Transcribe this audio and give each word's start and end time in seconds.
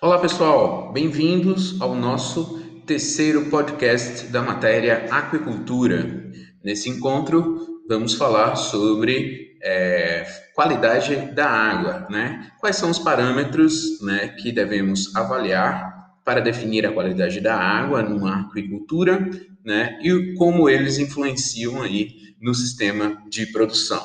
Olá 0.00 0.16
pessoal, 0.20 0.92
bem-vindos 0.92 1.80
ao 1.80 1.92
nosso 1.92 2.60
terceiro 2.86 3.46
podcast 3.46 4.28
da 4.28 4.40
matéria 4.40 5.08
Aquicultura. 5.10 6.30
Nesse 6.62 6.88
encontro, 6.88 7.82
vamos 7.88 8.14
falar 8.14 8.54
sobre 8.54 9.58
é, 9.60 10.24
qualidade 10.54 11.16
da 11.34 11.50
água, 11.50 12.06
né? 12.08 12.48
Quais 12.60 12.76
são 12.76 12.90
os 12.90 13.00
parâmetros 13.00 14.00
né, 14.00 14.28
que 14.28 14.52
devemos 14.52 15.16
avaliar 15.16 16.14
para 16.24 16.40
definir 16.40 16.86
a 16.86 16.92
qualidade 16.92 17.40
da 17.40 17.56
água 17.56 18.00
numa 18.00 18.42
aquicultura, 18.42 19.28
né? 19.64 19.98
E 20.00 20.32
como 20.34 20.70
eles 20.70 20.98
influenciam 20.98 21.82
aí 21.82 22.36
no 22.40 22.54
sistema 22.54 23.20
de 23.28 23.46
produção, 23.46 24.00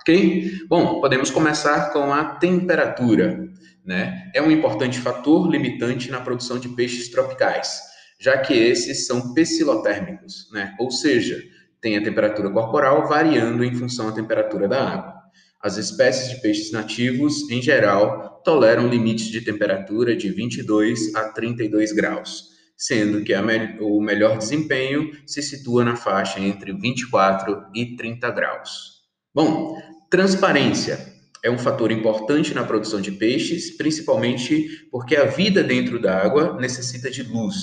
ok? 0.00 0.66
Bom, 0.68 1.00
podemos 1.00 1.30
começar 1.30 1.92
com 1.92 2.12
a 2.12 2.24
temperatura 2.24 3.46
né, 3.86 4.30
é 4.34 4.42
um 4.42 4.50
importante 4.50 4.98
fator 4.98 5.48
limitante 5.48 6.10
na 6.10 6.20
produção 6.20 6.58
de 6.58 6.68
peixes 6.70 7.08
tropicais, 7.08 7.80
já 8.18 8.36
que 8.36 8.52
esses 8.52 9.06
são 9.06 9.32
pecilotérmicos, 9.32 10.50
né, 10.52 10.74
ou 10.80 10.90
seja, 10.90 11.40
têm 11.80 11.96
a 11.96 12.02
temperatura 12.02 12.50
corporal 12.50 13.08
variando 13.08 13.62
em 13.62 13.74
função 13.74 14.06
da 14.06 14.12
temperatura 14.12 14.66
da 14.66 14.88
água. 14.88 15.14
As 15.62 15.76
espécies 15.76 16.30
de 16.30 16.40
peixes 16.40 16.72
nativos, 16.72 17.48
em 17.50 17.62
geral, 17.62 18.40
toleram 18.44 18.88
limites 18.88 19.26
de 19.26 19.40
temperatura 19.40 20.16
de 20.16 20.30
22 20.30 21.14
a 21.14 21.28
32 21.28 21.92
graus, 21.92 22.56
sendo 22.76 23.22
que 23.22 23.36
me 23.40 23.78
o 23.80 24.00
melhor 24.00 24.36
desempenho 24.36 25.10
se 25.26 25.42
situa 25.42 25.84
na 25.84 25.96
faixa 25.96 26.40
entre 26.40 26.72
24 26.72 27.66
e 27.74 27.96
30 27.96 28.30
graus. 28.30 28.96
Bom, 29.34 29.76
transparência 30.16 31.12
é 31.42 31.50
um 31.50 31.58
fator 31.58 31.92
importante 31.92 32.54
na 32.54 32.64
produção 32.64 33.02
de 33.02 33.12
peixes, 33.12 33.76
principalmente 33.76 34.88
porque 34.90 35.14
a 35.14 35.26
vida 35.26 35.62
dentro 35.62 36.00
da 36.00 36.16
água 36.18 36.56
necessita 36.58 37.10
de 37.10 37.22
luz. 37.22 37.56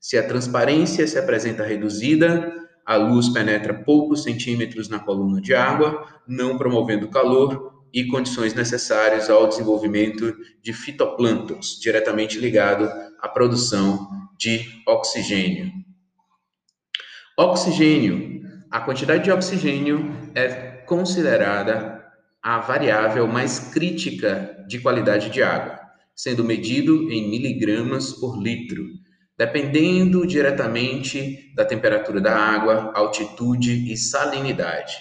Se 0.00 0.16
a 0.16 0.26
transparência 0.26 1.06
se 1.06 1.18
apresenta 1.18 1.62
reduzida, 1.62 2.50
a 2.86 2.96
luz 2.96 3.28
penetra 3.28 3.74
poucos 3.74 4.22
centímetros 4.22 4.88
na 4.88 4.98
coluna 4.98 5.42
de 5.42 5.54
água, 5.54 6.02
não 6.26 6.56
promovendo 6.56 7.06
calor 7.08 7.84
e 7.92 8.06
condições 8.06 8.54
necessárias 8.54 9.28
ao 9.28 9.46
desenvolvimento 9.46 10.34
de 10.62 10.72
fitoplânctons, 10.72 11.78
diretamente 11.82 12.38
ligado 12.38 12.90
à 13.20 13.28
produção 13.28 14.08
de 14.38 14.64
oxigênio. 14.88 15.70
Oxigênio. 17.38 18.40
A 18.70 18.80
quantidade 18.80 19.24
de 19.24 19.30
oxigênio 19.30 20.16
é 20.34 20.69
considerada 20.90 22.04
a 22.42 22.58
variável 22.58 23.24
mais 23.28 23.60
crítica 23.60 24.64
de 24.66 24.80
qualidade 24.80 25.30
de 25.30 25.40
água, 25.40 25.78
sendo 26.16 26.42
medido 26.42 27.08
em 27.12 27.30
miligramas 27.30 28.12
por 28.14 28.36
litro, 28.42 28.84
dependendo 29.38 30.26
diretamente 30.26 31.54
da 31.54 31.64
temperatura 31.64 32.20
da 32.20 32.36
água, 32.36 32.90
altitude 32.92 33.92
e 33.92 33.96
salinidade. 33.96 34.96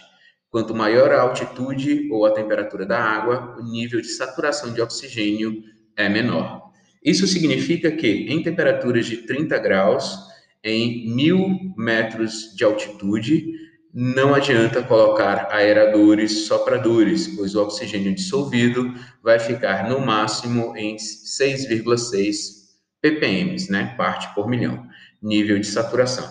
Quanto 0.51 0.75
maior 0.75 1.11
a 1.11 1.21
altitude 1.21 2.07
ou 2.11 2.23
a 2.23 2.33
temperatura 2.33 2.85
da 2.85 2.99
água, 2.99 3.57
o 3.59 3.63
nível 3.63 3.99
de 3.99 4.09
saturação 4.09 4.71
de 4.71 4.81
oxigênio 4.81 5.63
é 5.97 6.07
menor. 6.07 6.69
Isso 7.03 7.25
significa 7.25 7.91
que, 7.91 8.27
em 8.29 8.43
temperaturas 8.43 9.07
de 9.07 9.17
30 9.17 9.57
graus, 9.57 10.19
em 10.63 11.11
mil 11.15 11.73
metros 11.75 12.53
de 12.55 12.63
altitude, 12.63 13.68
não 13.93 14.35
adianta 14.35 14.83
colocar 14.83 15.47
aeradores 15.51 16.45
sopradores, 16.45 17.27
pois 17.35 17.55
o 17.55 17.63
oxigênio 17.63 18.13
dissolvido 18.13 18.93
vai 19.23 19.39
ficar 19.39 19.89
no 19.89 19.99
máximo 19.99 20.75
em 20.77 20.95
6,6 20.95 22.59
ppm, 23.01 23.55
né, 23.69 23.95
parte 23.97 24.33
por 24.35 24.47
milhão, 24.47 24.85
nível 25.21 25.59
de 25.59 25.65
saturação. 25.65 26.27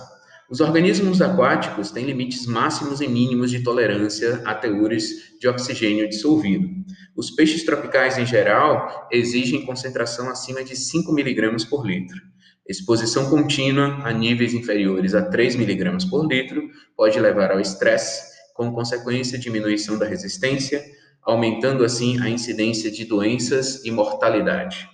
Os 0.51 0.61
organismos 0.61 1.20
aquáticos 1.20 1.91
têm 1.91 2.07
limites 2.07 2.47
máximos 2.47 3.01
e 3.01 3.08
mínimos 3.08 3.51
de 3.51 3.63
tolerância 3.63 4.41
a 4.47 4.55
teores 4.55 5.36
de 5.39 5.47
oxigênio 5.47 6.08
dissolvido. 6.08 6.68
Os 7.14 7.30
peixes 7.30 7.64
tropicais, 7.64 8.17
em 8.17 8.24
geral, 8.24 9.08
exigem 9.11 9.67
concentração 9.67 10.30
acima 10.30 10.64
de 10.64 10.74
5 10.74 11.13
mg 11.13 11.67
por 11.68 11.86
litro. 11.86 12.27
Exposição 12.68 13.30
contínua 13.30 13.98
a 14.05 14.12
níveis 14.12 14.52
inferiores 14.52 15.14
a 15.14 15.23
3 15.23 15.55
mg 15.55 16.11
por 16.11 16.27
litro 16.27 16.68
pode 16.95 17.18
levar 17.18 17.51
ao 17.51 17.58
estresse, 17.58 18.36
com 18.55 18.70
consequência 18.70 19.39
diminuição 19.39 19.98
da 19.98 20.05
resistência, 20.05 20.84
aumentando 21.23 21.83
assim 21.83 22.20
a 22.20 22.29
incidência 22.29 22.90
de 22.90 23.06
doenças 23.06 23.83
e 23.86 23.90
mortalidade. 23.90 24.86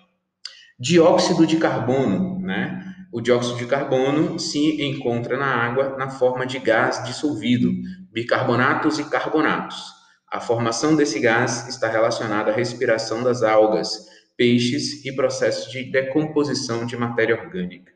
Dióxido 0.78 1.44
de 1.44 1.56
carbono, 1.56 2.38
né? 2.38 2.94
O 3.12 3.20
dióxido 3.20 3.58
de 3.58 3.66
carbono 3.66 4.38
se 4.38 4.80
encontra 4.80 5.36
na 5.36 5.46
água 5.46 5.96
na 5.96 6.10
forma 6.10 6.46
de 6.46 6.60
gás 6.60 7.02
dissolvido, 7.04 7.72
bicarbonatos 8.12 9.00
e 9.00 9.04
carbonatos. 9.04 9.82
A 10.30 10.40
formação 10.40 10.94
desse 10.94 11.18
gás 11.18 11.68
está 11.68 11.88
relacionada 11.88 12.52
à 12.52 12.54
respiração 12.54 13.24
das 13.24 13.42
algas, 13.42 13.92
peixes 14.36 15.04
e 15.04 15.12
processos 15.12 15.70
de 15.70 15.84
decomposição 15.84 16.86
de 16.86 16.96
matéria 16.96 17.40
orgânica. 17.40 17.92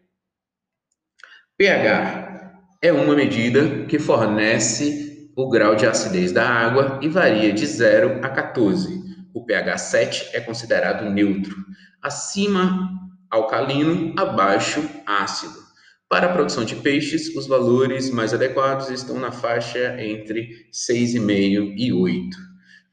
pH 1.57 2.29
é 2.81 2.93
uma 2.93 3.15
medida 3.15 3.87
que 3.87 3.99
fornece 3.99 5.31
o 5.37 5.49
grau 5.49 5.75
de 5.75 5.87
acidez 5.87 6.33
da 6.33 6.49
água 6.49 7.01
e 7.03 7.09
varia 7.09 7.53
de 7.53 7.67
0 7.67 8.25
a 8.25 8.29
14. 8.29 9.03
O 9.35 9.45
pH 9.45 9.79
7 9.79 10.31
é 10.33 10.41
considerado 10.41 11.09
neutro, 11.11 11.57
acima 12.03 12.89
alcalino, 13.31 14.15
abaixo 14.19 14.83
ácido. 15.07 15.69
Para 16.09 16.27
a 16.27 16.33
produção 16.33 16.65
de 16.65 16.77
peixes, 16.77 17.37
os 17.37 17.47
valores 17.47 18.11
mais 18.11 18.33
adequados 18.33 18.89
estão 18.89 19.19
na 19.21 19.31
faixa 19.31 20.03
entre 20.03 20.69
6,5 20.73 21.75
e 21.77 21.93
8. 21.93 22.48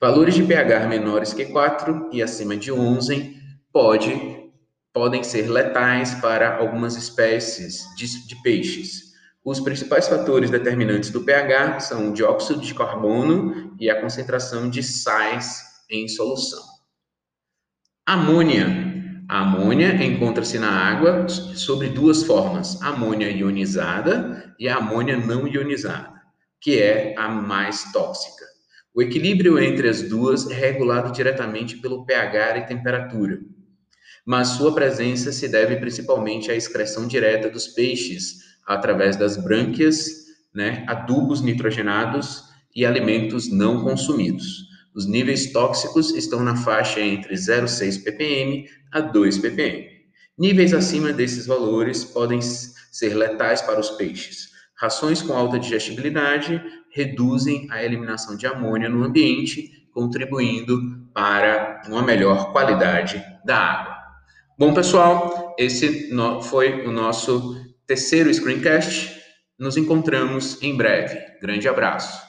Valores 0.05 0.35
de 0.35 0.43
pH 0.43 0.87
menores 0.87 1.33
que 1.33 1.45
4 1.45 2.11
e 2.13 2.21
acima 2.21 2.55
de 2.55 2.71
11 2.71 3.41
pode, 3.73 4.51
podem 4.93 5.23
ser 5.23 5.49
letais 5.49 6.13
para 6.13 6.57
algumas 6.57 6.95
espécies 6.95 7.83
de, 7.97 8.27
de 8.27 8.39
peixes. 8.43 9.15
Os 9.43 9.59
principais 9.59 10.07
fatores 10.07 10.51
determinantes 10.51 11.09
do 11.09 11.23
pH 11.23 11.79
são 11.79 12.11
o 12.11 12.13
dióxido 12.13 12.61
de 12.61 12.75
carbono 12.75 13.75
e 13.79 13.89
a 13.89 13.99
concentração 13.99 14.69
de 14.69 14.83
sais 14.83 15.63
em 15.89 16.07
solução. 16.07 16.61
Amônia. 18.05 18.67
A 19.27 19.41
amônia 19.41 19.91
encontra-se 20.05 20.59
na 20.59 20.69
água 20.69 21.27
sobre 21.27 21.89
duas 21.89 22.21
formas: 22.21 22.79
amônia 22.79 23.31
ionizada 23.31 24.53
e 24.59 24.69
a 24.69 24.75
amônia 24.75 25.17
não 25.17 25.47
ionizada, 25.47 26.13
que 26.61 26.79
é 26.79 27.15
a 27.17 27.27
mais 27.27 27.91
tóxica. 27.91 28.34
O 28.95 29.01
equilíbrio 29.01 29.59
entre 29.59 29.89
as 29.89 30.01
duas 30.01 30.49
é 30.49 30.53
regulado 30.53 31.11
diretamente 31.11 31.77
pelo 31.77 32.05
pH 32.05 32.57
e 32.59 32.65
temperatura 32.65 33.39
mas 34.25 34.49
sua 34.49 34.73
presença 34.73 35.31
se 35.31 35.47
deve 35.47 35.75
principalmente 35.75 36.49
à 36.49 36.55
excreção 36.55 37.07
direta 37.07 37.47
dos 37.47 37.67
peixes 37.67 38.39
através 38.65 39.15
das 39.15 39.37
brânquias, 39.37 40.25
né, 40.53 40.83
adubos 40.87 41.41
nitrogenados 41.41 42.43
e 42.75 42.85
alimentos 42.85 43.51
não 43.51 43.83
consumidos. 43.83 44.65
Os 44.95 45.05
níveis 45.05 45.51
tóxicos 45.51 46.15
estão 46.15 46.41
na 46.41 46.55
faixa 46.55 46.99
entre 46.99 47.35
0,6 47.35 48.03
ppm 48.03 48.67
a 48.91 49.01
2 49.01 49.37
ppm. 49.37 49.85
Níveis 50.37 50.73
acima 50.73 51.13
desses 51.13 51.45
valores 51.45 52.03
podem 52.03 52.41
ser 52.41 53.13
letais 53.13 53.61
para 53.61 53.79
os 53.79 53.91
peixes. 53.91 54.49
Rações 54.75 55.21
com 55.21 55.33
alta 55.33 55.59
digestibilidade 55.59 56.61
reduzem 56.95 57.67
a 57.69 57.83
eliminação 57.83 58.37
de 58.37 58.47
amônia 58.47 58.87
no 58.87 59.03
ambiente, 59.03 59.85
contribuindo 59.91 61.05
para 61.13 61.81
uma 61.89 62.01
melhor 62.01 62.53
qualidade 62.53 63.21
da 63.43 63.57
água. 63.57 63.97
Bom, 64.57 64.73
pessoal, 64.73 65.53
esse 65.59 66.09
foi 66.43 66.87
o 66.87 66.91
nosso 66.93 67.53
terceiro 67.85 68.33
screencast. 68.33 69.13
Nos 69.59 69.75
encontramos 69.75 70.61
em 70.63 70.75
breve. 70.77 71.19
Grande 71.41 71.67
abraço. 71.67 72.24